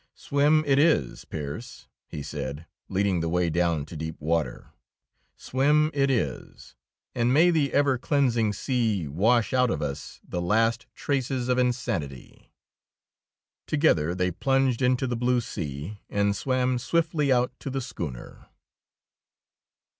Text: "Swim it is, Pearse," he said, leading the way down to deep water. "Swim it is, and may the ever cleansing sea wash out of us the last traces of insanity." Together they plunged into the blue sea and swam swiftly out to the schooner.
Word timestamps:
"Swim 0.15 0.63
it 0.65 0.79
is, 0.79 1.25
Pearse," 1.25 1.87
he 2.07 2.23
said, 2.23 2.65
leading 2.89 3.19
the 3.19 3.29
way 3.29 3.51
down 3.51 3.85
to 3.85 3.95
deep 3.95 4.19
water. 4.19 4.71
"Swim 5.37 5.91
it 5.93 6.09
is, 6.09 6.73
and 7.13 7.31
may 7.31 7.51
the 7.51 7.71
ever 7.71 7.99
cleansing 7.99 8.51
sea 8.53 9.07
wash 9.07 9.53
out 9.53 9.69
of 9.69 9.79
us 9.79 10.19
the 10.27 10.41
last 10.41 10.87
traces 10.95 11.49
of 11.49 11.59
insanity." 11.59 12.51
Together 13.67 14.15
they 14.15 14.31
plunged 14.31 14.81
into 14.81 15.05
the 15.05 15.15
blue 15.15 15.39
sea 15.39 15.99
and 16.09 16.35
swam 16.35 16.79
swiftly 16.79 17.31
out 17.31 17.51
to 17.59 17.69
the 17.69 17.79
schooner. 17.79 18.47